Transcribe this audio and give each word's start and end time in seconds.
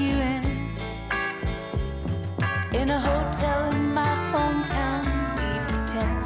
you 0.00 0.14
in. 0.14 0.44
In 2.72 2.88
a 2.88 3.00
hotel 3.00 3.70
in 3.72 3.92
my 3.92 4.14
hometown, 4.32 5.04
we 5.36 5.48
pretend. 5.68 6.18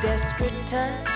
Desperate 0.00 0.66
touch, 0.66 1.15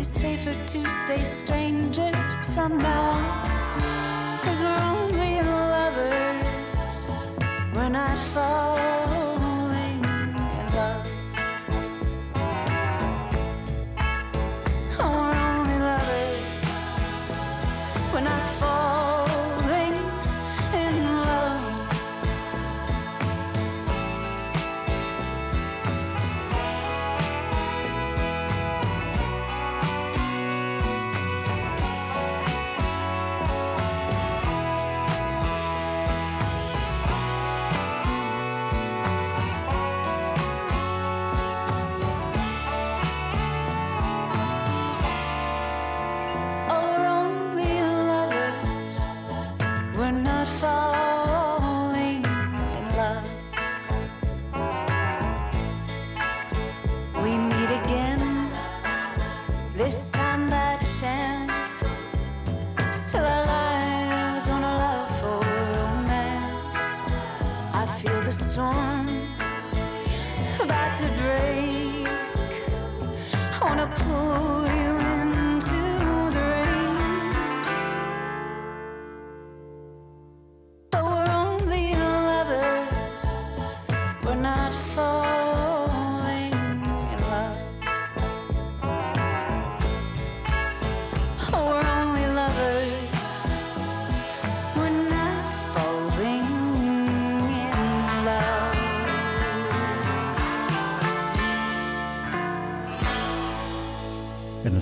And 0.00 0.06
it 0.06 0.12
is 0.12 0.20
safer 0.22 0.56
to 0.68 0.90
stay 1.04 1.24
strangers 1.24 2.44
from 2.54 2.78
now. 2.78 3.44
Cause 4.42 4.58
we're 4.58 4.82
only 4.82 5.42
lovers, 5.42 7.06
we're 7.74 7.90
not 7.90 8.16
falling 8.32 8.69
not 50.40 50.48
falling 50.48 50.99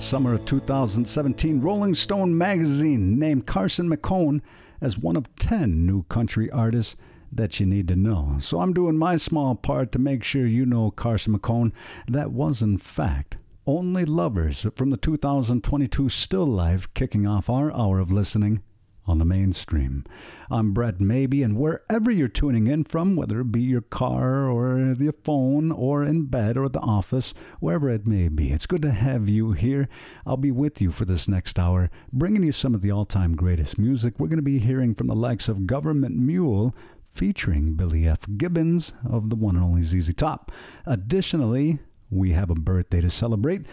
summer 0.09 0.33
of 0.33 0.43
2017, 0.45 1.61
Rolling 1.61 1.93
Stone 1.93 2.35
magazine 2.35 3.19
named 3.19 3.45
Carson 3.45 3.87
McHone 3.87 4.41
as 4.81 4.97
one 4.97 5.15
of 5.15 5.35
10 5.35 5.85
new 5.85 6.01
country 6.05 6.49
artists 6.49 6.95
that 7.31 7.59
you 7.59 7.67
need 7.67 7.87
to 7.89 7.95
know. 7.95 8.37
So 8.39 8.59
I'm 8.59 8.73
doing 8.73 8.97
my 8.97 9.17
small 9.17 9.53
part 9.53 9.91
to 9.91 9.99
make 9.99 10.23
sure 10.23 10.47
you 10.47 10.65
know 10.65 10.89
Carson 10.89 11.37
McHone. 11.37 11.73
That 12.07 12.31
was, 12.31 12.63
in 12.63 12.79
fact, 12.79 13.37
Only 13.67 14.03
Lovers 14.03 14.65
from 14.75 14.89
the 14.89 14.97
2022 14.97 16.09
Still 16.09 16.47
Life, 16.47 16.91
kicking 16.95 17.27
off 17.27 17.47
our 17.47 17.71
hour 17.71 17.99
of 17.99 18.11
listening 18.11 18.63
on 19.09 19.17
the 19.17 19.25
mainstream. 19.25 20.05
I'm 20.51 20.71
Brett 20.71 21.01
Maybe, 21.01 21.41
and 21.43 21.57
wherever 21.57 22.11
you're 22.11 22.27
tuning 22.27 22.67
in 22.67 22.83
from, 22.83 23.15
whether 23.15 23.41
it 23.41 23.51
be 23.51 23.61
your 23.61 23.81
car 23.81 24.47
or 24.47 24.93
the 24.93 25.13
phone 25.23 25.71
or 25.71 26.03
in 26.03 26.25
bed 26.25 26.57
or 26.57 26.65
at 26.65 26.73
the 26.73 26.79
office, 26.79 27.33
wherever 27.59 27.89
it 27.89 28.07
may 28.07 28.29
be, 28.29 28.51
it's 28.51 28.65
good 28.65 28.81
to 28.83 28.91
have 28.91 29.27
you 29.27 29.53
here. 29.53 29.87
I'll 30.25 30.37
be 30.37 30.51
with 30.51 30.81
you 30.81 30.91
for 30.91 31.05
this 31.05 31.27
next 31.27 31.57
hour, 31.57 31.89
bringing 32.13 32.43
you 32.43 32.51
some 32.51 32.75
of 32.75 32.81
the 32.81 32.91
all 32.91 33.05
time 33.05 33.35
greatest 33.35 33.77
music. 33.79 34.19
We're 34.19 34.27
going 34.27 34.37
to 34.37 34.43
be 34.43 34.59
hearing 34.59 34.93
from 34.93 35.07
the 35.07 35.15
likes 35.15 35.49
of 35.49 35.67
Government 35.67 36.15
Mule. 36.15 36.75
Featuring 37.11 37.73
Billy 37.73 38.07
F. 38.07 38.19
Gibbons 38.37 38.93
of 39.03 39.31
the 39.31 39.35
one 39.35 39.55
and 39.55 39.65
only 39.65 39.81
ZZ 39.81 40.13
Top. 40.13 40.51
Additionally, 40.85 41.79
we 42.11 42.33
have 42.33 42.51
a 42.51 42.55
birthday 42.55 43.01
to 43.01 43.09
celebrate 43.09 43.65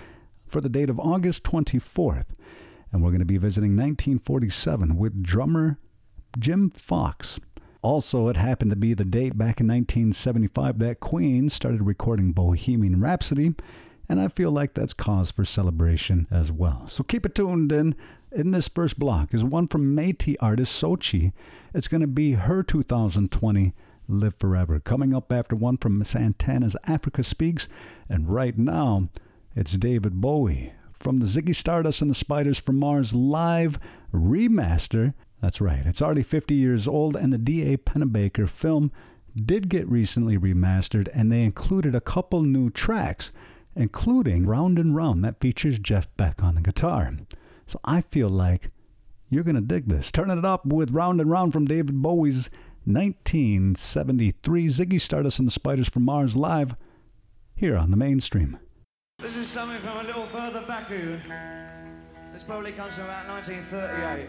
for 0.48 0.62
the 0.62 0.70
date 0.70 0.88
of 0.88 0.98
August 0.98 1.44
24th 1.44 2.28
and 2.96 3.04
we're 3.04 3.10
going 3.10 3.18
to 3.18 3.26
be 3.26 3.36
visiting 3.36 3.72
1947 3.72 4.96
with 4.96 5.22
drummer 5.22 5.78
Jim 6.38 6.70
Fox. 6.70 7.38
Also, 7.82 8.28
it 8.28 8.38
happened 8.38 8.70
to 8.70 8.76
be 8.76 8.94
the 8.94 9.04
date 9.04 9.36
back 9.36 9.60
in 9.60 9.68
1975 9.68 10.78
that 10.78 10.98
Queen 10.98 11.50
started 11.50 11.82
recording 11.82 12.32
Bohemian 12.32 12.98
Rhapsody, 13.02 13.54
and 14.08 14.18
I 14.18 14.28
feel 14.28 14.50
like 14.50 14.72
that's 14.72 14.94
cause 14.94 15.30
for 15.30 15.44
celebration 15.44 16.26
as 16.30 16.50
well. 16.50 16.88
So 16.88 17.04
keep 17.04 17.26
it 17.26 17.34
tuned 17.34 17.70
in. 17.70 17.94
In 18.32 18.52
this 18.52 18.66
first 18.66 18.98
block 18.98 19.34
is 19.34 19.44
one 19.44 19.68
from 19.68 19.94
Métis 19.94 20.36
artist 20.40 20.82
Sochei. 20.82 21.34
It's 21.74 21.88
going 21.88 22.00
to 22.00 22.06
be 22.06 22.32
her 22.32 22.62
2020 22.62 23.74
Live 24.08 24.36
Forever. 24.36 24.80
Coming 24.80 25.14
up 25.14 25.30
after 25.30 25.54
one 25.54 25.76
from 25.76 26.02
Santana's 26.02 26.78
Africa 26.84 27.22
Speaks, 27.22 27.68
and 28.08 28.30
right 28.30 28.56
now 28.56 29.10
it's 29.54 29.72
David 29.72 30.14
Bowie 30.14 30.72
from 30.98 31.18
the 31.18 31.26
Ziggy 31.26 31.54
Stardust 31.54 32.02
and 32.02 32.10
the 32.10 32.14
Spiders 32.14 32.58
from 32.58 32.78
Mars 32.78 33.14
live 33.14 33.78
remaster. 34.12 35.14
That's 35.40 35.60
right, 35.60 35.84
it's 35.86 36.02
already 36.02 36.22
50 36.22 36.54
years 36.54 36.88
old, 36.88 37.16
and 37.16 37.32
the 37.32 37.38
D.A. 37.38 37.76
Pennebaker 37.76 38.48
film 38.48 38.90
did 39.34 39.68
get 39.68 39.88
recently 39.88 40.38
remastered, 40.38 41.08
and 41.12 41.30
they 41.30 41.42
included 41.42 41.94
a 41.94 42.00
couple 42.00 42.42
new 42.42 42.70
tracks, 42.70 43.32
including 43.74 44.46
Round 44.46 44.78
and 44.78 44.96
Round 44.96 45.22
that 45.24 45.40
features 45.40 45.78
Jeff 45.78 46.08
Beck 46.16 46.42
on 46.42 46.54
the 46.54 46.62
guitar. 46.62 47.12
So 47.66 47.78
I 47.84 48.00
feel 48.00 48.28
like 48.28 48.70
you're 49.28 49.44
going 49.44 49.56
to 49.56 49.60
dig 49.60 49.88
this. 49.88 50.10
Turning 50.10 50.38
it 50.38 50.44
up 50.44 50.64
with 50.64 50.92
Round 50.92 51.20
and 51.20 51.30
Round 51.30 51.52
from 51.52 51.66
David 51.66 52.00
Bowie's 52.00 52.48
1973 52.84 54.68
Ziggy 54.68 55.00
Stardust 55.00 55.40
and 55.40 55.48
the 55.48 55.52
Spiders 55.52 55.88
from 55.88 56.04
Mars 56.04 56.36
live 56.36 56.76
here 57.54 57.76
on 57.76 57.90
the 57.90 57.96
mainstream. 57.96 58.58
This 59.18 59.38
is 59.38 59.48
something 59.48 59.78
from 59.78 59.96
a 59.96 60.02
little 60.04 60.26
further 60.26 60.60
back. 60.68 60.88
This 62.32 62.42
probably 62.42 62.72
comes 62.72 62.96
from 62.96 63.06
about 63.06 63.26
1938. 63.26 64.28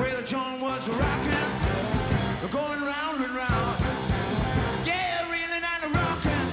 Where 0.00 0.16
the 0.16 0.22
joint 0.22 0.62
was 0.62 0.88
rocking, 0.88 1.30
going 2.50 2.82
round 2.82 3.22
and 3.22 3.34
round. 3.36 3.84
Yeah, 4.86 5.30
reeling 5.30 5.62
and 5.62 5.94
rocking. 5.94 6.48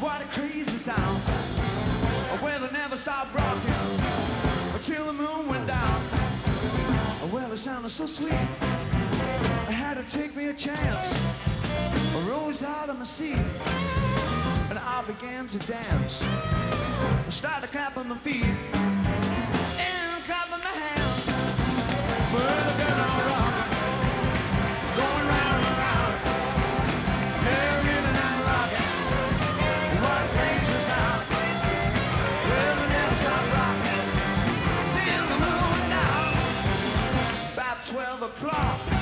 What 0.00 0.22
a 0.22 0.24
crazy 0.34 0.78
sound. 0.78 1.22
Well, 2.42 2.64
it 2.64 2.72
never 2.72 2.96
stopped 2.96 3.34
rocking 3.34 4.00
until 4.74 5.04
the 5.04 5.12
moon 5.12 5.46
went 5.46 5.66
down. 5.66 6.02
Well, 7.30 7.52
it 7.52 7.58
sounded 7.58 7.90
so 7.90 8.06
sweet. 8.06 8.32
I 9.68 9.72
had 9.72 9.94
to 9.94 10.18
take 10.18 10.34
me 10.36 10.48
a 10.48 10.54
chance. 10.54 11.14
I 12.16 12.20
rose 12.28 12.62
out 12.62 12.88
of 12.88 12.98
my 12.98 13.04
seat 13.04 13.38
and 14.70 14.78
I 14.78 15.02
began 15.06 15.46
to 15.48 15.58
dance. 15.58 16.22
I 16.24 17.30
started 17.30 17.70
clapping 17.70 18.08
my 18.08 18.16
feet 18.18 18.44
and 18.44 20.24
clapping 20.24 20.62
my 20.64 20.74
hands. 20.82 21.26
Round 22.34 22.80
and 22.80 22.98
round. 25.78 26.14
What? 30.02 30.30
Well, 32.48 32.88
never 32.88 33.16
stop 33.16 33.44
till 34.94 35.26
the 35.32 35.38
moon 35.44 35.92
out. 35.92 36.34
About 37.54 37.84
12 37.86 38.22
o'clock 38.22 38.97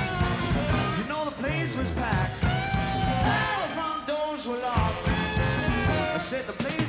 place 1.66 1.78
was 1.78 1.90
packed. 1.92 2.44
All 2.44 3.66
the 3.66 3.74
front 3.74 4.06
doors 4.06 4.46
were 4.46 4.58
locked. 4.58 5.08
I 5.08 6.18
said 6.18 6.46
the 6.46 6.52
place. 6.52 6.85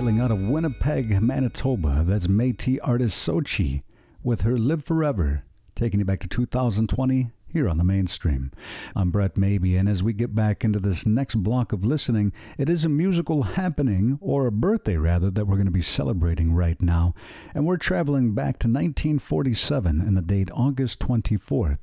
Hailing 0.00 0.18
out 0.18 0.30
of 0.30 0.40
Winnipeg, 0.40 1.20
Manitoba, 1.20 2.04
that's 2.06 2.26
Métis 2.26 2.78
artist 2.82 3.28
Sochei 3.28 3.82
with 4.22 4.40
her 4.40 4.56
Live 4.56 4.82
Forever, 4.82 5.44
taking 5.74 6.00
you 6.00 6.06
back 6.06 6.20
to 6.20 6.26
2020 6.26 7.30
here 7.52 7.68
on 7.68 7.76
the 7.76 7.84
mainstream. 7.84 8.50
I'm 8.96 9.10
Brett 9.10 9.36
Maybe, 9.36 9.76
and 9.76 9.90
as 9.90 10.02
we 10.02 10.14
get 10.14 10.34
back 10.34 10.64
into 10.64 10.80
this 10.80 11.04
next 11.04 11.34
block 11.34 11.74
of 11.74 11.84
listening, 11.84 12.32
it 12.56 12.70
is 12.70 12.86
a 12.86 12.88
musical 12.88 13.42
happening, 13.42 14.16
or 14.22 14.46
a 14.46 14.52
birthday 14.52 14.96
rather, 14.96 15.30
that 15.30 15.44
we're 15.44 15.56
going 15.56 15.66
to 15.66 15.70
be 15.70 15.82
celebrating 15.82 16.54
right 16.54 16.80
now. 16.80 17.12
And 17.52 17.66
we're 17.66 17.76
traveling 17.76 18.32
back 18.32 18.58
to 18.60 18.68
1947 18.68 20.00
and 20.00 20.16
the 20.16 20.22
date 20.22 20.48
August 20.54 20.98
24th. 21.00 21.80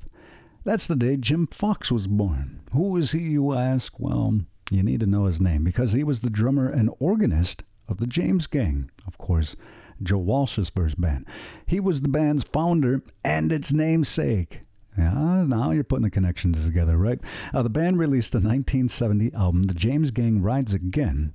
That's 0.64 0.88
the 0.88 0.96
day 0.96 1.18
Jim 1.18 1.46
Fox 1.46 1.92
was 1.92 2.08
born. 2.08 2.62
Who 2.72 2.96
is 2.96 3.12
he, 3.12 3.20
you 3.20 3.54
ask? 3.54 4.00
Well, 4.00 4.40
you 4.72 4.82
need 4.82 4.98
to 5.00 5.06
know 5.06 5.26
his 5.26 5.40
name 5.40 5.62
because 5.62 5.92
he 5.92 6.02
was 6.02 6.20
the 6.20 6.30
drummer 6.30 6.68
and 6.68 6.90
organist 6.98 7.62
of 7.88 7.98
the 7.98 8.06
James 8.06 8.46
Gang, 8.46 8.90
of 9.06 9.18
course, 9.18 9.56
Joe 10.02 10.18
Walsh's 10.18 10.70
first 10.70 11.00
band. 11.00 11.26
He 11.66 11.80
was 11.80 12.00
the 12.00 12.08
band's 12.08 12.44
founder 12.44 13.02
and 13.24 13.50
its 13.50 13.72
namesake. 13.72 14.60
Yeah, 14.96 15.44
now 15.46 15.70
you're 15.70 15.84
putting 15.84 16.04
the 16.04 16.10
connections 16.10 16.64
together, 16.66 16.96
right? 16.96 17.20
Uh, 17.54 17.62
the 17.62 17.70
band 17.70 17.98
released 17.98 18.32
the 18.32 18.38
1970 18.38 19.32
album, 19.32 19.64
The 19.64 19.74
James 19.74 20.10
Gang 20.10 20.42
Rides 20.42 20.74
Again. 20.74 21.34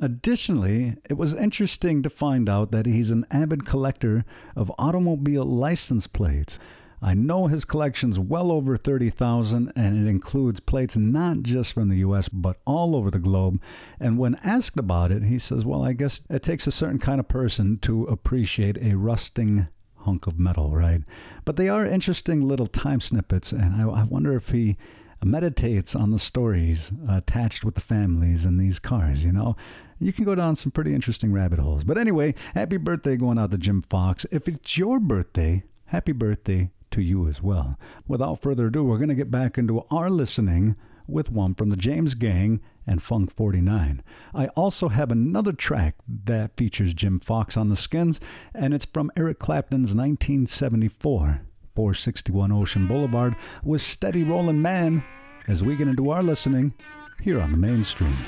Additionally, 0.00 0.96
it 1.08 1.16
was 1.16 1.34
interesting 1.34 2.02
to 2.02 2.10
find 2.10 2.48
out 2.48 2.72
that 2.72 2.86
he's 2.86 3.10
an 3.10 3.26
avid 3.30 3.64
collector 3.64 4.24
of 4.56 4.72
automobile 4.78 5.44
license 5.44 6.06
plates. 6.06 6.58
I 7.02 7.14
know 7.14 7.48
his 7.48 7.64
collection's 7.64 8.18
well 8.18 8.52
over 8.52 8.76
30,000 8.76 9.72
and 9.74 10.06
it 10.06 10.08
includes 10.08 10.60
plates 10.60 10.96
not 10.96 11.42
just 11.42 11.72
from 11.72 11.88
the 11.88 11.98
US 11.98 12.28
but 12.28 12.58
all 12.64 12.94
over 12.94 13.10
the 13.10 13.18
globe. 13.18 13.60
And 13.98 14.18
when 14.18 14.36
asked 14.44 14.78
about 14.78 15.10
it, 15.10 15.24
he 15.24 15.38
says, 15.38 15.66
Well, 15.66 15.82
I 15.82 15.94
guess 15.94 16.22
it 16.30 16.42
takes 16.42 16.66
a 16.66 16.72
certain 16.72 17.00
kind 17.00 17.18
of 17.18 17.26
person 17.26 17.78
to 17.80 18.04
appreciate 18.04 18.78
a 18.78 18.96
rusting 18.96 19.66
hunk 19.96 20.26
of 20.28 20.38
metal, 20.38 20.70
right? 20.70 21.02
But 21.44 21.56
they 21.56 21.68
are 21.68 21.84
interesting 21.84 22.42
little 22.42 22.66
time 22.66 23.00
snippets, 23.00 23.52
and 23.52 23.74
I, 23.74 23.88
I 23.88 24.04
wonder 24.04 24.36
if 24.36 24.50
he 24.50 24.76
meditates 25.24 25.94
on 25.94 26.10
the 26.10 26.18
stories 26.18 26.92
attached 27.08 27.64
with 27.64 27.74
the 27.74 27.80
families 27.80 28.44
in 28.44 28.58
these 28.58 28.78
cars, 28.78 29.24
you 29.24 29.32
know? 29.32 29.56
You 29.98 30.12
can 30.12 30.24
go 30.24 30.34
down 30.34 30.56
some 30.56 30.72
pretty 30.72 30.94
interesting 30.94 31.32
rabbit 31.32 31.60
holes. 31.60 31.84
But 31.84 31.96
anyway, 31.96 32.34
happy 32.54 32.76
birthday 32.76 33.16
going 33.16 33.38
out 33.38 33.52
to 33.52 33.58
Jim 33.58 33.82
Fox. 33.82 34.26
If 34.32 34.48
it's 34.48 34.76
your 34.76 34.98
birthday, 34.98 35.62
happy 35.86 36.10
birthday 36.10 36.70
to 36.92 37.02
you 37.02 37.28
as 37.28 37.42
well. 37.42 37.78
Without 38.06 38.40
further 38.40 38.66
ado, 38.66 38.84
we're 38.84 38.98
going 38.98 39.08
to 39.08 39.14
get 39.14 39.30
back 39.30 39.58
into 39.58 39.84
our 39.90 40.10
listening 40.10 40.76
with 41.06 41.30
one 41.30 41.54
from 41.54 41.70
the 41.70 41.76
James 41.76 42.14
Gang 42.14 42.60
and 42.86 43.02
Funk 43.02 43.32
49. 43.32 44.02
I 44.34 44.46
also 44.48 44.88
have 44.88 45.10
another 45.10 45.52
track 45.52 45.96
that 46.24 46.56
features 46.56 46.94
Jim 46.94 47.20
Fox 47.20 47.56
on 47.56 47.68
the 47.68 47.76
skins, 47.76 48.20
and 48.54 48.72
it's 48.74 48.86
from 48.86 49.10
Eric 49.16 49.38
Clapton's 49.38 49.94
1974 49.94 51.42
461 51.74 52.52
Ocean 52.52 52.86
Boulevard 52.86 53.34
with 53.62 53.80
Steady 53.80 54.22
Rollin' 54.22 54.60
Man 54.60 55.02
as 55.48 55.62
we 55.62 55.76
get 55.76 55.88
into 55.88 56.10
our 56.10 56.22
listening 56.22 56.74
here 57.22 57.40
on 57.40 57.50
the 57.50 57.58
mainstream. 57.58 58.18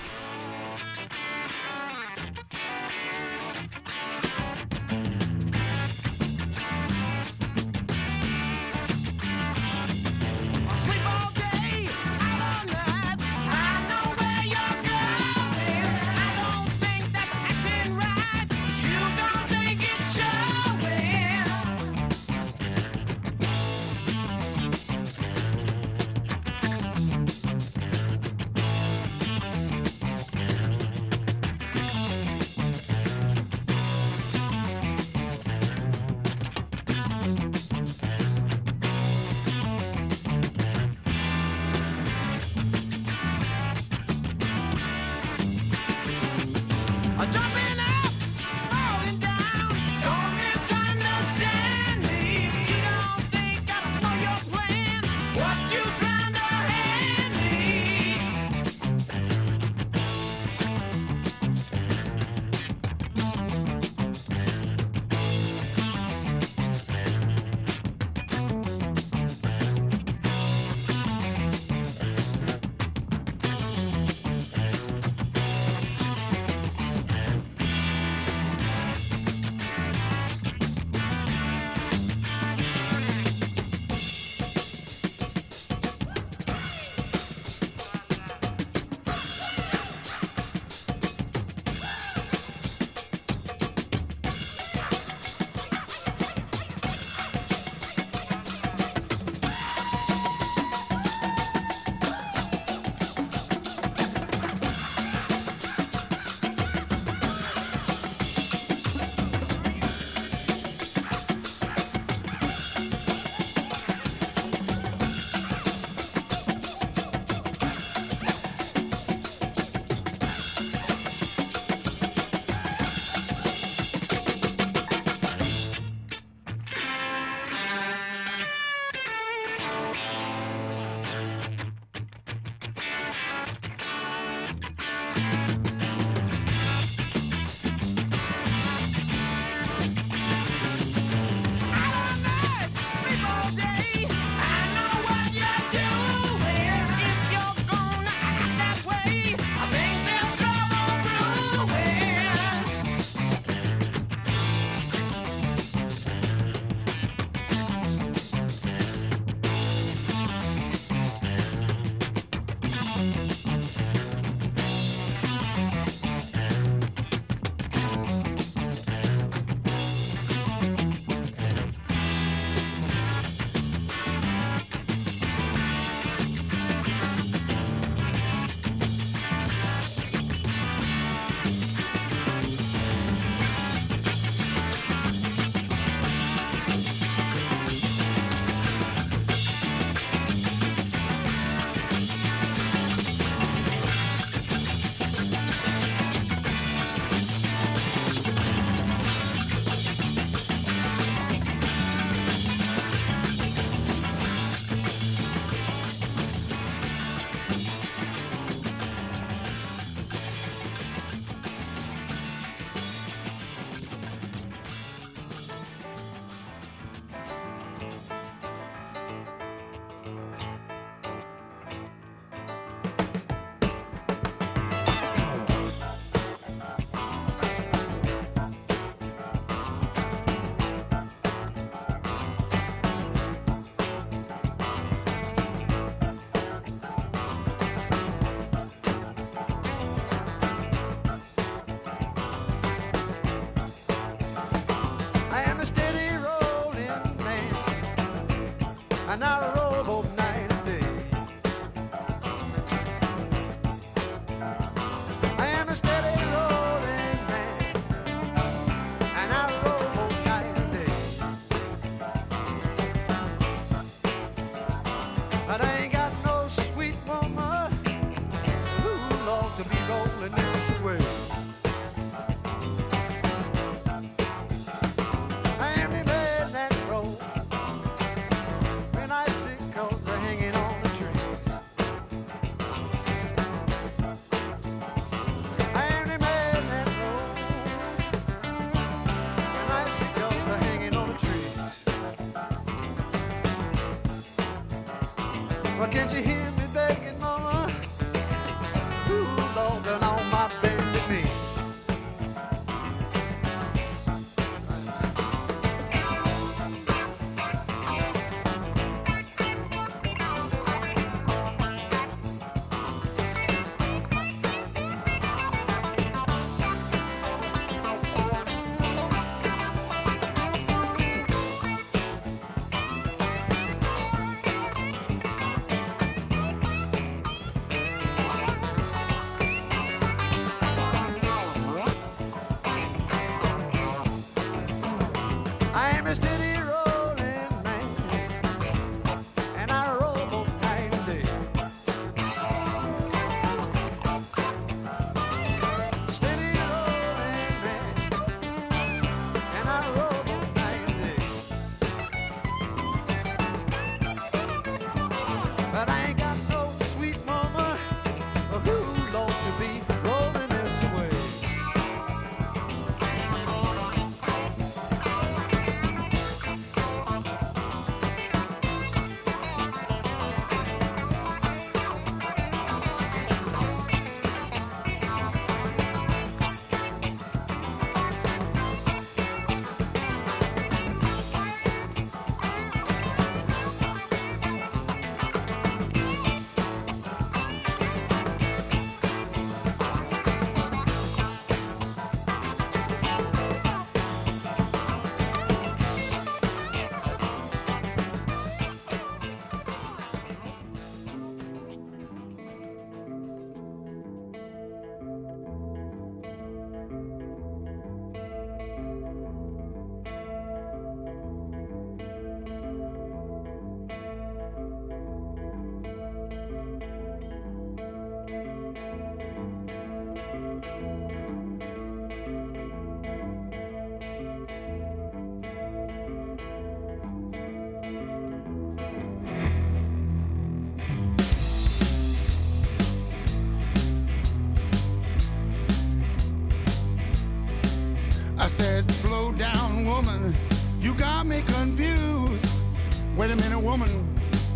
Woman. 443.74 444.08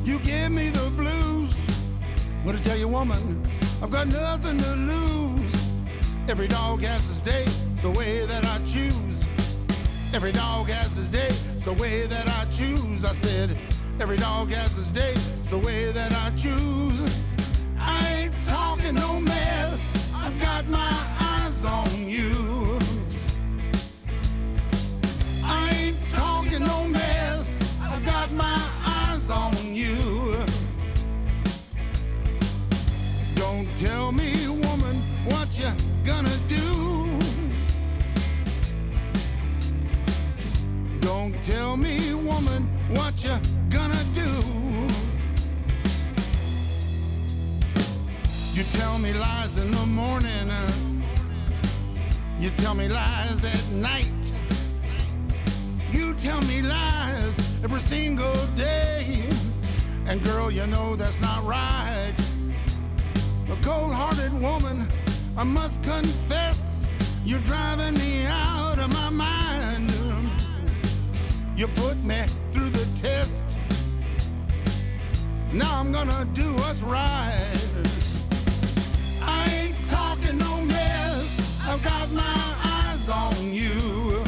You 0.04 0.20
give 0.20 0.52
me 0.52 0.68
the 0.68 0.88
blues. 0.90 1.52
Gonna 2.44 2.60
tell 2.60 2.78
you, 2.78 2.86
woman, 2.86 3.42
I've 3.82 3.90
got 3.90 4.06
nothing 4.06 4.58
to 4.58 4.72
lose. 4.92 5.54
Every 6.28 6.46
dog 6.46 6.82
has 6.82 7.08
his 7.08 7.20
day, 7.20 7.42
it's 7.42 7.82
the 7.82 7.90
way 7.90 8.24
that 8.26 8.44
I 8.44 8.58
choose. 8.58 9.24
Every 10.14 10.30
dog 10.30 10.68
has 10.68 10.94
his 10.94 11.08
day, 11.08 11.30
it's 11.30 11.64
the 11.64 11.72
way 11.72 12.06
that 12.06 12.28
I 12.28 12.44
choose. 12.58 13.04
I 13.04 13.12
said, 13.12 13.58
every 13.98 14.18
dog 14.18 14.52
has 14.52 14.76
his 14.76 14.90
day, 14.92 15.14
it's 15.14 15.50
the 15.50 15.58
way 15.58 15.90
that 15.90 16.12
I 16.24 16.30
choose. 16.36 17.00
I 17.76 17.98
ain't 18.18 18.34
talking 18.46 18.94
no 18.94 19.18
mess. 19.18 20.14
I've 20.14 20.40
got 20.40 20.64
my 20.68 20.94
eyes 21.18 21.64
on 21.64 22.08
you. 22.08 22.37
You 43.22 43.34
gonna 43.70 44.02
do. 44.14 44.30
You 48.54 48.62
tell 48.78 48.98
me 48.98 49.12
lies 49.12 49.56
in 49.56 49.70
the 49.70 49.86
morning. 49.86 50.50
uh, 50.50 50.70
You 52.38 52.50
tell 52.50 52.74
me 52.74 52.88
lies 52.88 53.44
at 53.44 53.72
night. 53.72 54.32
You 55.90 56.14
tell 56.14 56.40
me 56.42 56.62
lies 56.62 57.36
every 57.64 57.80
single 57.80 58.34
day. 58.56 59.28
And 60.06 60.22
girl, 60.22 60.50
you 60.50 60.66
know 60.66 60.96
that's 60.96 61.20
not 61.20 61.44
right. 61.44 62.14
A 63.50 63.56
cold 63.62 63.92
hearted 63.94 64.32
woman, 64.40 64.88
I 65.36 65.44
must 65.44 65.82
confess, 65.82 66.86
you're 67.24 67.40
driving 67.40 67.94
me 67.94 68.26
out 68.26 68.78
of 68.78 68.92
my 68.92 69.10
mind. 69.10 69.92
You 71.56 71.66
put 71.68 71.96
me 72.04 72.22
through 72.50 72.70
the 72.70 73.00
test. 73.00 73.58
Now 75.52 75.78
I'm 75.78 75.92
gonna 75.92 76.24
do 76.32 76.54
what's 76.54 76.80
right. 76.82 77.56
I 79.22 79.50
ain't 79.52 79.76
talking 79.90 80.38
no 80.38 80.60
mess. 80.62 81.60
I've 81.66 81.82
got 81.82 82.10
my 82.12 82.54
eyes 82.64 83.08
on 83.08 83.52
you. 83.52 84.22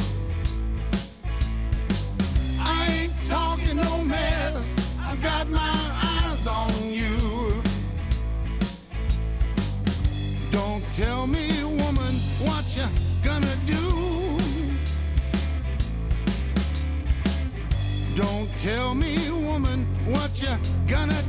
I 2.61 2.87
ain't 2.91 3.29
talking 3.29 3.77
no 3.77 4.03
mess. 4.05 4.75
I've 5.01 5.23
got 5.23 5.49
my 5.49 5.80
tell 18.63 18.95
me, 18.95 19.17
woman, 19.31 19.87
what 20.07 20.31
you 20.41 20.49
gonna 20.87 21.20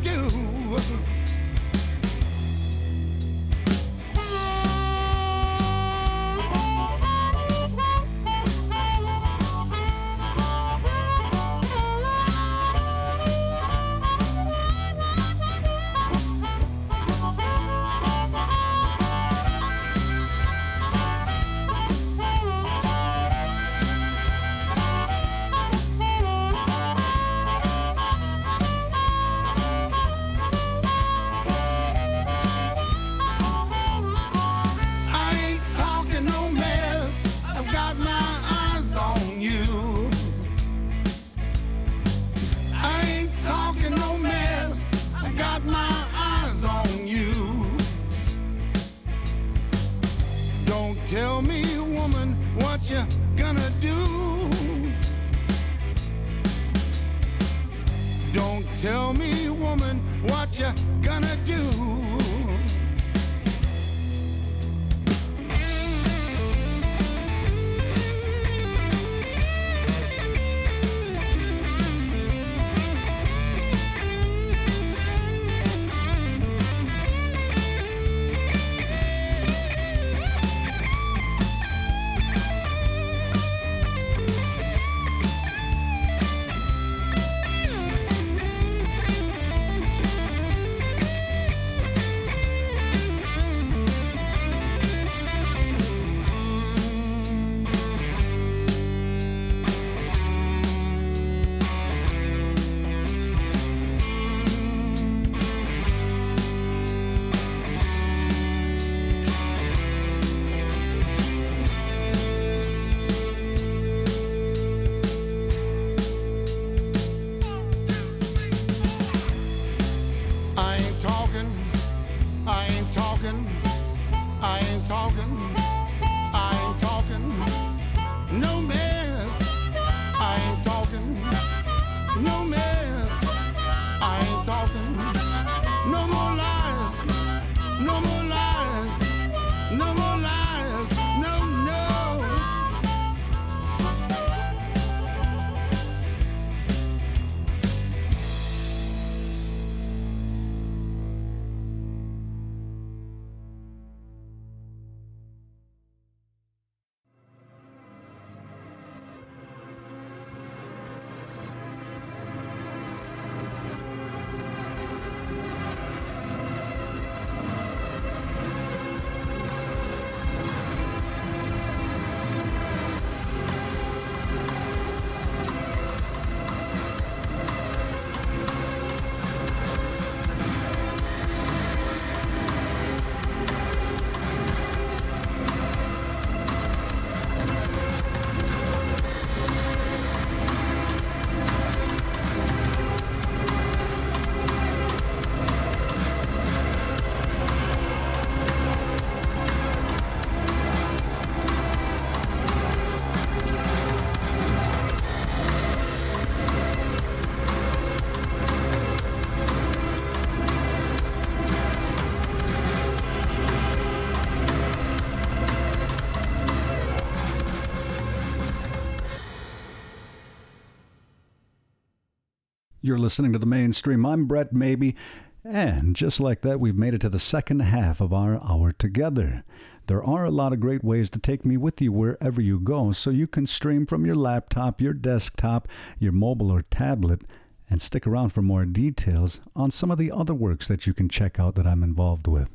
You're 222.91 222.99
listening 222.99 223.31
to 223.31 223.39
the 223.39 223.45
mainstream. 223.45 224.05
I'm 224.05 224.25
Brett 224.25 224.51
Maybe. 224.51 224.97
And 225.45 225.95
just 225.95 226.19
like 226.19 226.41
that, 226.41 226.59
we've 226.59 226.75
made 226.75 226.93
it 226.93 226.99
to 226.99 227.09
the 227.09 227.19
second 227.19 227.61
half 227.61 228.01
of 228.01 228.11
our 228.11 228.43
hour 228.43 228.73
together. 228.73 229.45
There 229.87 230.03
are 230.03 230.25
a 230.25 230.29
lot 230.29 230.51
of 230.51 230.59
great 230.59 230.83
ways 230.83 231.09
to 231.11 231.19
take 231.19 231.45
me 231.45 231.55
with 231.55 231.79
you 231.79 231.93
wherever 231.93 232.41
you 232.41 232.59
go, 232.59 232.91
so 232.91 233.09
you 233.09 233.27
can 233.27 233.45
stream 233.45 233.85
from 233.85 234.05
your 234.05 234.15
laptop, 234.15 234.81
your 234.81 234.91
desktop, 234.91 235.69
your 235.99 236.11
mobile 236.11 236.51
or 236.51 236.63
tablet, 236.63 237.21
and 237.69 237.81
stick 237.81 238.05
around 238.05 238.33
for 238.33 238.41
more 238.41 238.65
details 238.65 239.39
on 239.55 239.71
some 239.71 239.89
of 239.89 239.97
the 239.97 240.11
other 240.11 240.33
works 240.33 240.67
that 240.67 240.85
you 240.85 240.93
can 240.93 241.07
check 241.07 241.39
out 241.39 241.55
that 241.55 241.65
I'm 241.65 241.83
involved 241.83 242.27
with. 242.27 242.49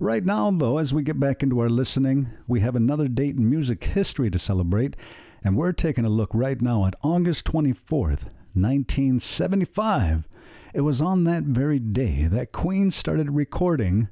Right 0.00 0.24
now, 0.24 0.50
though, 0.50 0.78
as 0.78 0.92
we 0.92 1.04
get 1.04 1.20
back 1.20 1.44
into 1.44 1.60
our 1.60 1.70
listening, 1.70 2.30
we 2.48 2.58
have 2.58 2.74
another 2.74 3.06
date 3.06 3.36
in 3.36 3.48
music 3.48 3.84
history 3.84 4.32
to 4.32 4.38
celebrate, 4.40 4.96
and 5.44 5.56
we're 5.56 5.70
taking 5.70 6.04
a 6.04 6.08
look 6.08 6.30
right 6.34 6.60
now 6.60 6.86
at 6.86 6.96
August 7.04 7.44
24th, 7.44 8.30
1975. 8.56 10.26
It 10.72 10.80
was 10.80 11.02
on 11.02 11.24
that 11.24 11.44
very 11.44 11.78
day 11.78 12.24
that 12.24 12.52
Queen 12.52 12.90
started 12.90 13.30
recording 13.30 14.08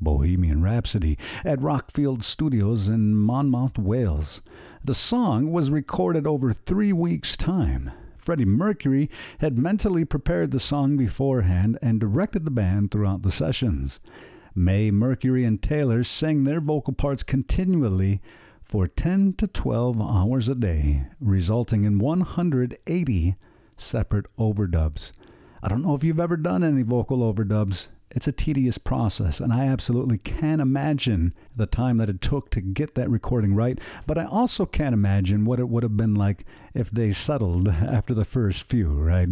Bohemian 0.00 0.62
Rhapsody 0.62 1.18
at 1.44 1.60
Rockfield 1.60 2.22
Studios 2.22 2.88
in 2.88 3.14
Monmouth, 3.14 3.78
Wales. 3.78 4.42
The 4.82 4.94
song 4.94 5.52
was 5.52 5.70
recorded 5.70 6.26
over 6.26 6.52
three 6.52 6.92
weeks' 6.92 7.36
time. 7.36 7.90
Freddie 8.18 8.44
Mercury 8.46 9.10
had 9.40 9.58
mentally 9.58 10.04
prepared 10.04 10.50
the 10.50 10.60
song 10.60 10.96
beforehand 10.96 11.78
and 11.82 12.00
directed 12.00 12.44
the 12.44 12.50
band 12.50 12.90
throughout 12.90 13.22
the 13.22 13.30
sessions. 13.30 14.00
May, 14.54 14.90
Mercury, 14.90 15.44
and 15.44 15.60
Taylor 15.60 16.02
sang 16.04 16.44
their 16.44 16.60
vocal 16.60 16.94
parts 16.94 17.22
continually 17.22 18.22
for 18.62 18.86
10 18.86 19.34
to 19.34 19.46
12 19.46 20.00
hours 20.00 20.48
a 20.48 20.54
day, 20.54 21.06
resulting 21.20 21.84
in 21.84 21.98
180 21.98 23.36
separate 23.76 24.26
overdubs. 24.38 25.12
I 25.62 25.68
don't 25.68 25.82
know 25.82 25.94
if 25.94 26.04
you've 26.04 26.20
ever 26.20 26.36
done 26.36 26.62
any 26.62 26.82
vocal 26.82 27.20
overdubs. 27.20 27.88
It's 28.10 28.28
a 28.28 28.32
tedious 28.32 28.78
process, 28.78 29.40
and 29.40 29.52
I 29.52 29.66
absolutely 29.66 30.18
can't 30.18 30.60
imagine 30.60 31.34
the 31.56 31.66
time 31.66 31.98
that 31.98 32.10
it 32.10 32.20
took 32.20 32.50
to 32.50 32.60
get 32.60 32.94
that 32.94 33.10
recording 33.10 33.54
right. 33.54 33.78
But 34.06 34.18
I 34.18 34.26
also 34.26 34.66
can't 34.66 34.92
imagine 34.92 35.44
what 35.44 35.58
it 35.58 35.68
would 35.68 35.82
have 35.82 35.96
been 35.96 36.14
like 36.14 36.44
if 36.74 36.90
they 36.90 37.10
settled 37.12 37.68
after 37.68 38.14
the 38.14 38.24
first 38.24 38.68
few, 38.68 38.88
right? 38.88 39.30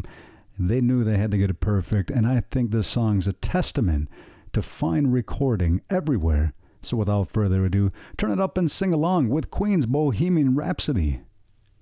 They 0.58 0.80
knew 0.80 1.04
they 1.04 1.18
had 1.18 1.30
to 1.30 1.38
get 1.38 1.50
it 1.50 1.60
perfect, 1.60 2.10
and 2.10 2.26
I 2.26 2.40
think 2.50 2.70
this 2.70 2.88
song's 2.88 3.28
a 3.28 3.32
testament 3.32 4.08
to 4.52 4.62
fine 4.62 5.08
recording 5.08 5.82
everywhere. 5.90 6.54
So 6.80 6.96
without 6.96 7.28
further 7.28 7.64
ado, 7.64 7.90
turn 8.16 8.32
it 8.32 8.40
up 8.40 8.58
and 8.58 8.70
sing 8.70 8.92
along 8.92 9.28
with 9.28 9.50
Queen's 9.50 9.86
Bohemian 9.86 10.54
Rhapsody 10.56 11.20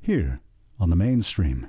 here 0.00 0.38
on 0.78 0.90
the 0.90 0.96
mainstream. 0.96 1.68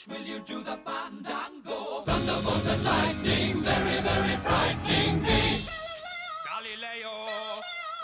Flash, 0.00 0.18
will 0.18 0.26
you 0.26 0.40
do 0.40 0.62
the 0.62 0.78
fandango? 0.84 2.00
Thunderbolts 2.00 2.68
and 2.68 2.84
lightning, 2.84 3.62
very, 3.62 4.00
very 4.00 4.36
frightening 4.36 5.22
me. 5.22 5.66
Galileo, 6.46 7.26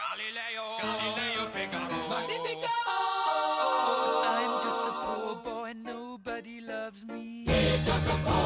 Galileo, 0.03 0.67
Galileo 0.81 1.45
Figaro. 1.55 2.09
Magnifico! 2.09 2.77
I'm 4.27 4.63
just 4.63 4.83
a 4.89 4.93
poor 5.05 5.35
boy, 5.45 5.73
nobody 5.85 6.61
loves 6.61 7.07
me. 7.07 7.45
He's 7.47 7.87
just 7.87 8.07
a 8.09 8.17
poor 8.25 8.46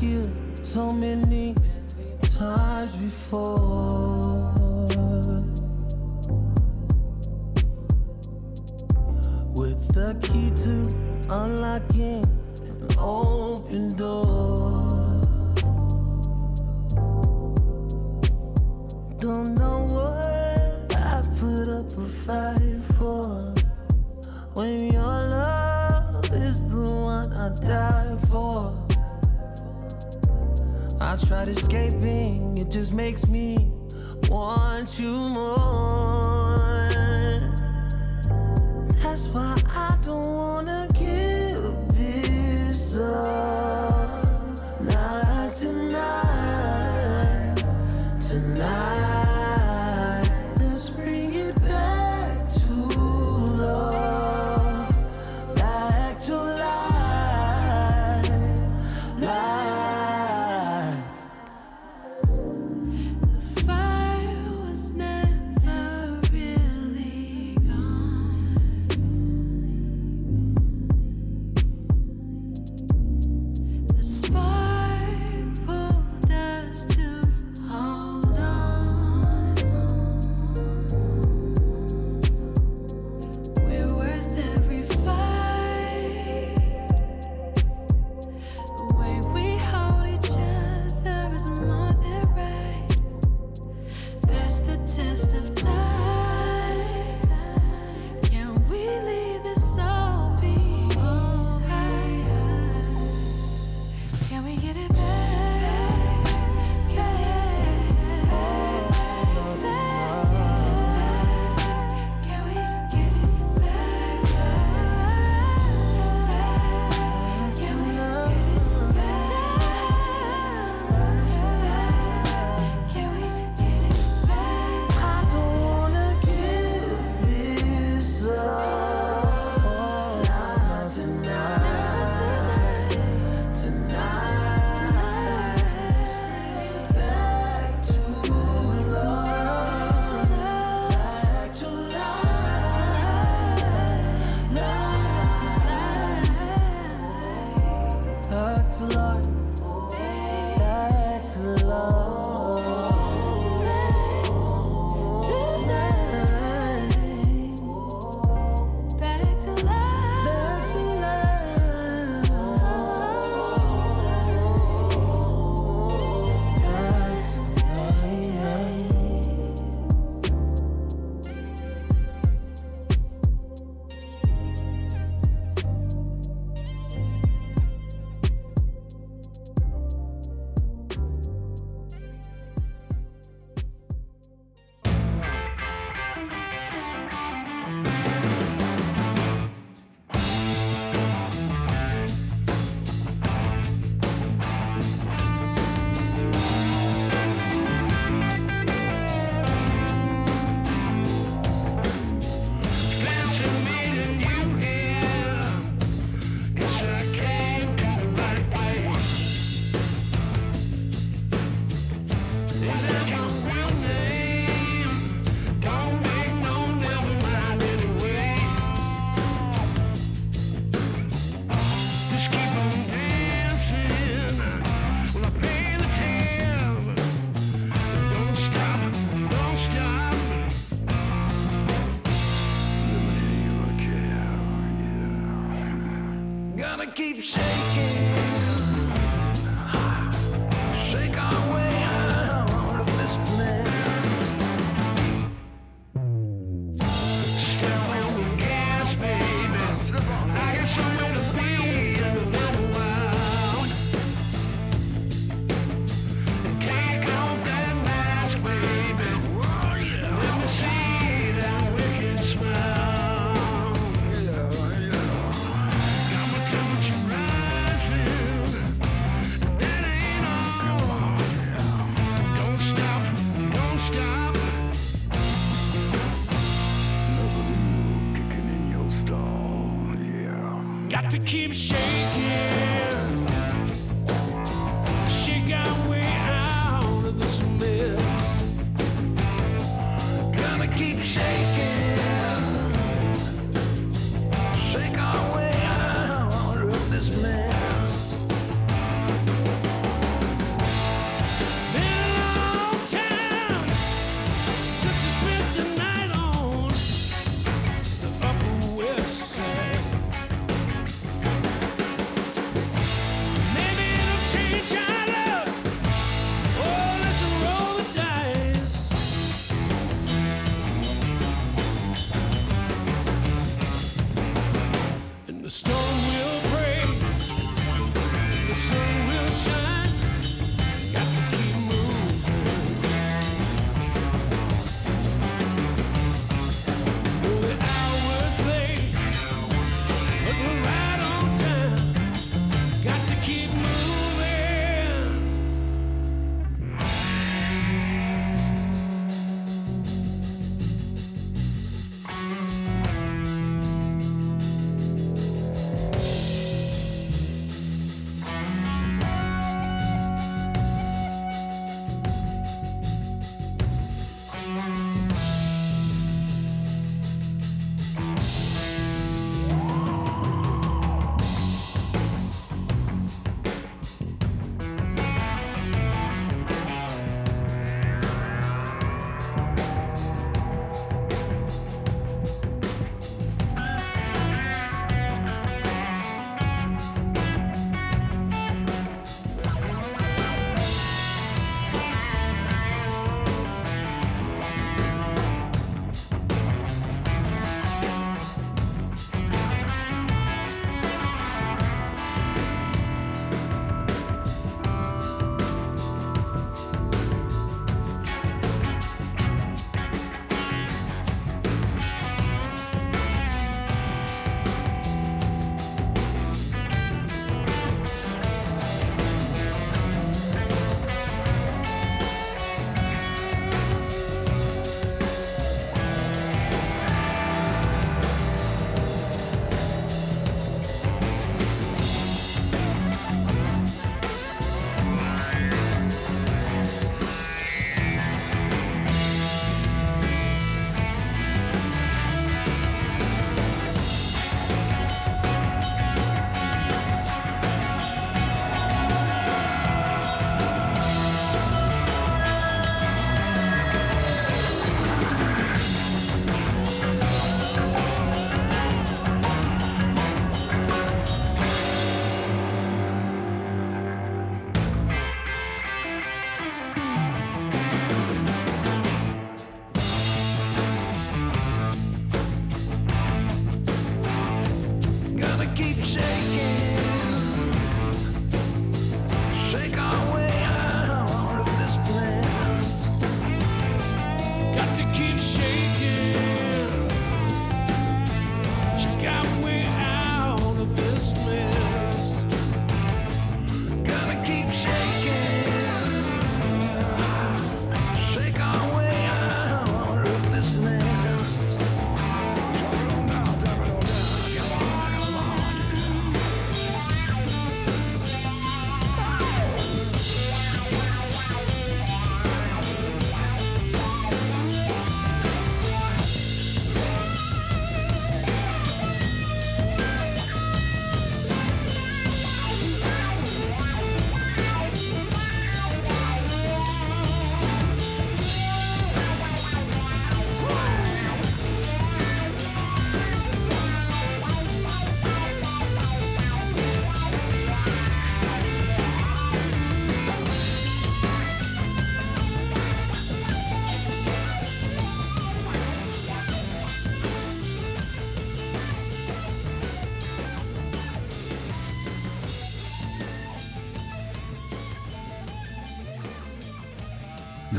so 0.00 0.90
many 0.90 1.54
times 2.22 2.94
before. 2.96 4.39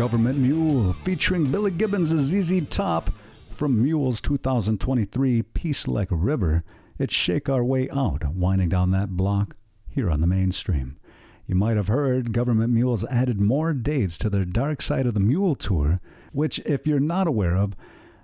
Government 0.02 0.40
Mule, 0.40 0.94
featuring 1.04 1.52
Billy 1.52 1.70
Gibbons' 1.70 2.10
ZZ 2.10 2.68
Top 2.72 3.12
from 3.52 3.84
Mule's 3.84 4.20
2023 4.20 5.44
Peace 5.44 5.88
Like 5.88 6.10
a 6.10 6.16
River. 6.16 6.64
It's 6.98 7.14
Shake 7.14 7.48
Our 7.48 7.64
Way 7.64 7.88
Out, 7.92 8.34
winding 8.34 8.70
down 8.70 8.90
that 8.90 9.12
block 9.12 9.56
here 9.88 10.10
on 10.10 10.20
the 10.20 10.26
mainstream. 10.26 10.98
You 11.46 11.54
might 11.54 11.78
have 11.78 11.88
heard 11.88 12.34
Government 12.34 12.74
Mules 12.74 13.06
added 13.12 13.40
more 13.40 13.74
dates 13.74 14.18
to 14.18 14.30
their 14.32 14.44
Dark 14.44 14.82
Side 14.82 15.06
of 15.06 15.14
the 15.14 15.20
Mule 15.20 15.54
tour, 15.54 16.00
which, 16.32 16.58
if 16.66 16.88
you're 16.88 17.00
not 17.00 17.28
aware 17.28 17.56
of, 17.56 17.76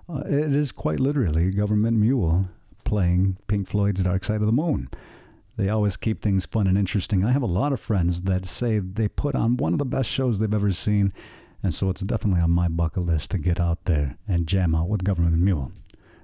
uh, 0.10 0.24
it 0.26 0.56
is 0.56 0.72
quite 0.72 1.00
literally 1.00 1.52
Government 1.52 1.98
Mule 1.98 2.50
playing 2.86 3.38
Pink 3.46 3.68
Floyd's 3.68 4.04
Dark 4.04 4.24
Side 4.24 4.42
of 4.42 4.48
the 4.48 4.52
Moon. 4.52 4.90
They 5.58 5.70
always 5.70 5.96
keep 5.96 6.24
things 6.24 6.48
fun 6.48 6.66
and 6.66 6.78
interesting. 6.78 7.24
I 7.24 7.34
have 7.34 7.44
a 7.44 7.48
lot 7.48 7.72
of 7.72 7.80
friends 7.80 8.22
that 8.22 8.48
say 8.48 8.80
they 8.80 9.08
put 9.08 9.36
on 9.36 9.58
one 9.58 9.74
of 9.74 9.80
the 9.80 9.86
best 9.86 10.10
shows 10.10 10.40
they've 10.40 10.52
ever 10.52 10.72
seen, 10.72 11.14
and 11.64 11.74
so 11.74 11.90
it's 11.90 12.02
definitely 12.02 12.42
on 12.42 12.52
my 12.52 12.68
bucket 12.68 13.06
list 13.06 13.32
to 13.32 13.38
get 13.38 13.60
out 13.60 13.86
there 13.86 14.18
and 14.28 14.48
jam 14.48 14.76
out 14.76 14.90
with 14.90 15.04
Government 15.04 15.38
Mule. 15.38 15.72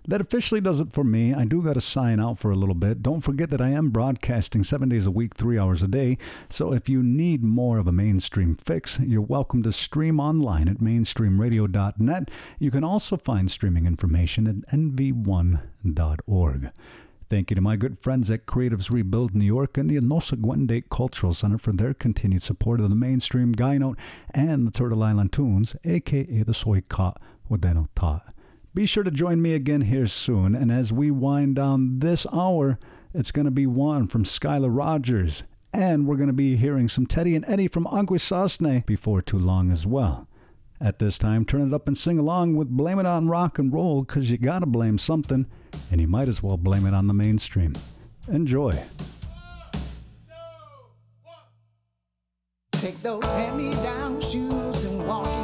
That 0.06 0.20
officially 0.20 0.60
does 0.60 0.82
it 0.82 0.92
for 0.92 1.06
me. 1.06 1.34
I 1.34 1.46
do 1.46 1.62
got 1.62 1.76
to 1.76 1.82
sign 1.82 2.20
out 2.20 2.38
for 2.38 2.52
a 2.52 2.56
little 2.56 2.76
bit. 2.76 3.02
Don't 3.02 3.22
forget 3.22 3.50
that 3.52 3.62
I 3.62 3.70
am 3.70 3.90
broadcasting 3.90 4.64
seven 4.66 4.90
days 4.90 5.06
a 5.06 5.12
week, 5.12 5.36
three 5.36 5.58
hours 5.58 5.82
a 5.82 5.88
day. 5.88 6.18
So 6.50 6.74
if 6.74 6.90
you 6.90 7.02
need 7.02 7.42
more 7.42 7.78
of 7.78 7.88
a 7.88 7.94
mainstream 7.94 8.58
fix, 8.58 9.00
you're 9.00 9.22
welcome 9.22 9.64
to 9.64 9.72
stream 9.72 10.20
online 10.20 10.68
at 10.68 10.80
mainstreamradio.net. 10.80 12.30
You 12.60 12.70
can 12.70 12.84
also 12.84 13.16
find 13.16 13.50
streaming 13.50 13.86
information 13.86 14.46
at 14.46 14.78
nv1.org. 14.78 16.72
Thank 17.34 17.50
you 17.50 17.56
to 17.56 17.62
my 17.62 17.78
good 17.78 17.98
friends 17.98 18.30
at 18.30 18.46
Creatives 18.46 18.92
Rebuild 18.92 19.34
New 19.34 19.44
York 19.44 19.76
and 19.76 19.90
the 19.90 20.00
Onöhsagwë:de' 20.00 20.88
Cultural 20.92 21.34
Center 21.34 21.58
for 21.58 21.72
their 21.72 21.96
continued 21.96 22.44
support 22.44 22.80
of 22.80 22.90
the 22.90 22.96
mainstream 22.96 23.54
Guy 23.54 23.80
Note 23.80 23.98
and 24.36 24.68
the 24.68 24.72
Turtle 24.72 25.02
Island 25.02 25.34
Tunes, 25.34 25.76
aka 25.84 26.44
the 26.44 26.54
Soy 26.54 26.84
Ka 26.90 27.16
Wadeno 27.50 27.88
Ta. 27.96 28.22
Be 28.76 28.86
sure 28.86 29.04
to 29.04 29.10
join 29.10 29.42
me 29.42 29.56
again 29.56 29.82
here 29.82 30.06
soon, 30.06 30.54
and 30.54 30.72
as 30.72 30.94
we 30.94 31.10
wind 31.10 31.56
down 31.56 31.98
this 32.02 32.28
hour, 32.32 32.78
it's 33.16 33.32
going 33.32 33.46
to 33.46 33.52
be 33.52 33.66
one 33.66 34.08
from 34.08 34.26
Skylar 34.26 34.70
Rogers, 34.70 35.44
and 35.74 36.06
we're 36.06 36.18
going 36.18 36.28
to 36.28 36.34
be 36.34 36.56
hearing 36.56 36.88
some 36.88 37.08
Teddy 37.08 37.36
and 37.36 37.46
Eddy 37.48 37.68
from 37.68 37.86
Akwesasne 37.86 38.86
before 38.86 39.24
too 39.24 39.40
long 39.40 39.72
as 39.72 39.88
well. 39.88 40.28
At 40.82 41.00
this 41.00 41.18
time, 41.18 41.46
turn 41.46 41.68
it 41.68 41.74
up 41.74 41.88
and 41.88 41.98
sing 41.98 42.20
along 42.20 42.56
with 42.56 42.68
Blame 42.68 43.00
It 43.00 43.06
on 43.06 43.28
Rock 43.28 43.58
and 43.58 43.72
Roll, 43.72 44.04
because 44.04 44.30
you 44.30 44.38
gotta 44.38 44.66
blame 44.66 44.98
something, 44.98 45.46
and 45.90 46.02
you 46.02 46.08
might 46.08 46.28
as 46.28 46.44
well 46.44 46.58
blame 46.58 46.86
it 46.86 46.94
on 46.94 47.08
the 47.08 47.14
mainstream. 47.14 47.74
Enjoy. 48.28 48.78
Take 52.74 53.02
those 53.02 53.24
hand-me-down 53.24 54.20
shoes 54.20 54.84
and 54.86 55.08
walking 55.08 55.43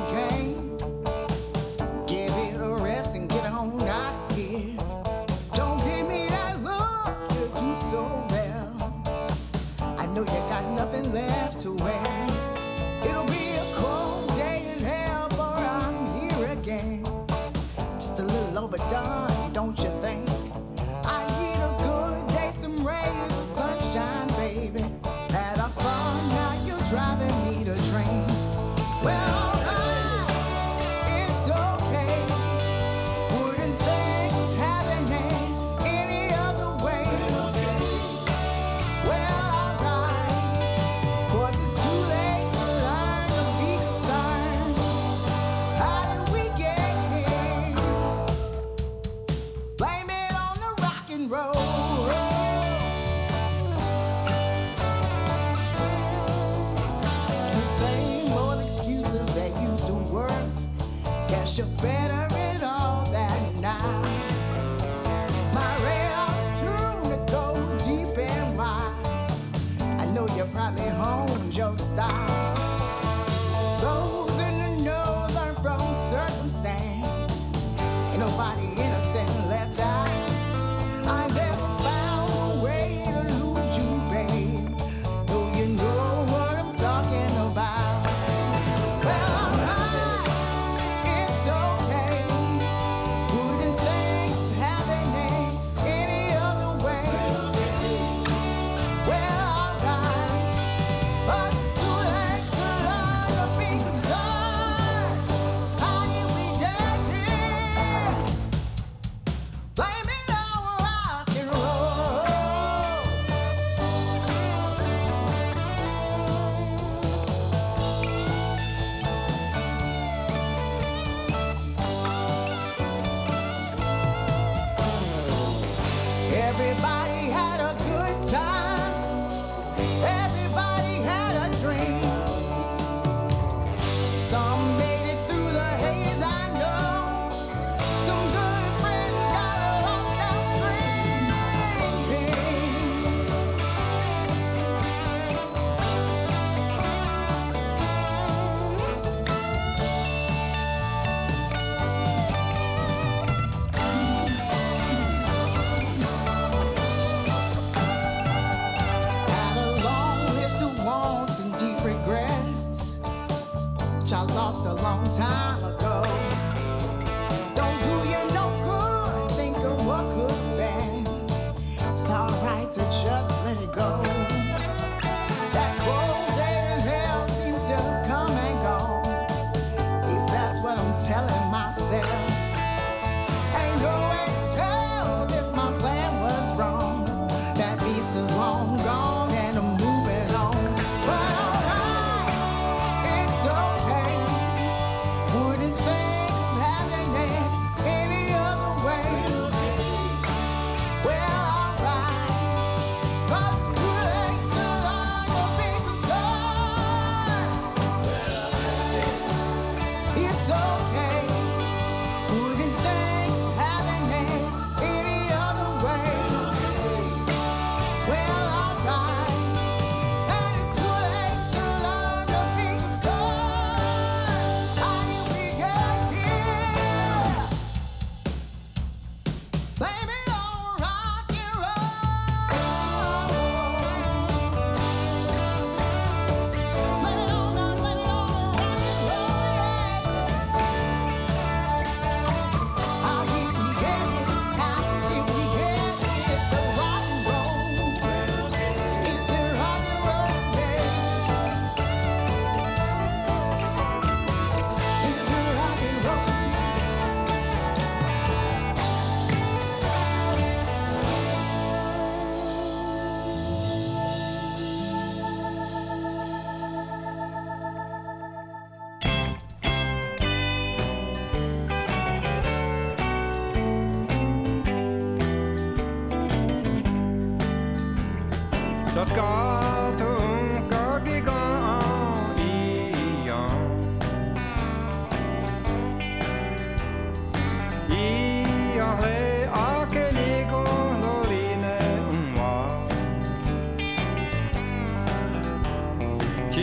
nobody 78.19 78.65
innocent 78.75 78.98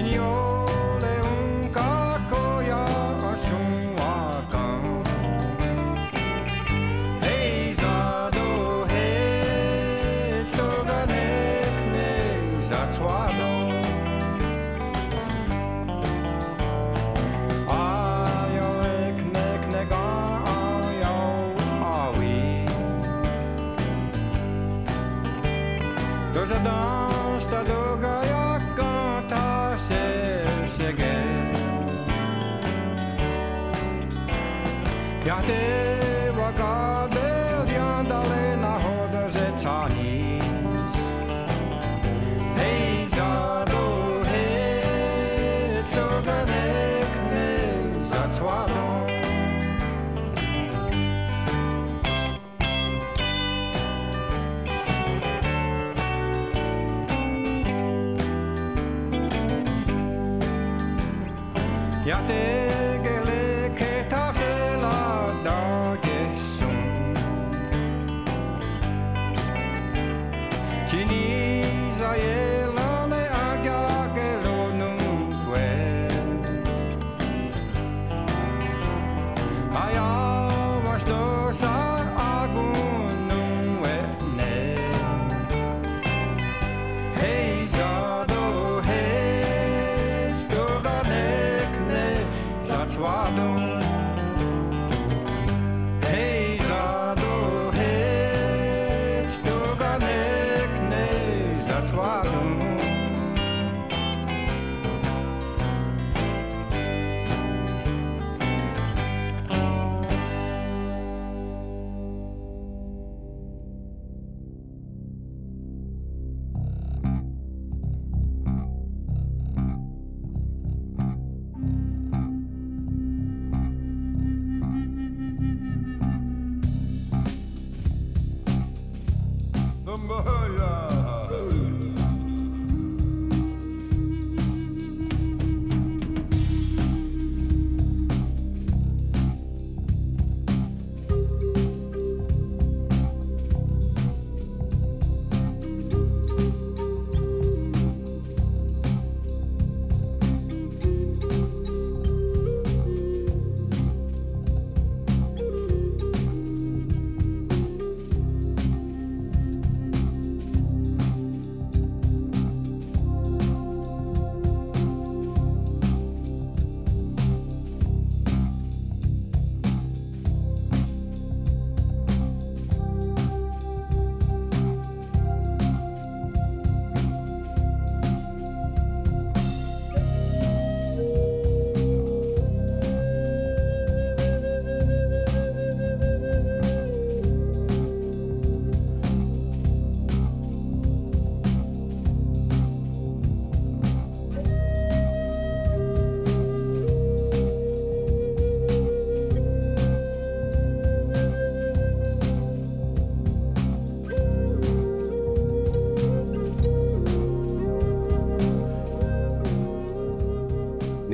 your 0.06 0.45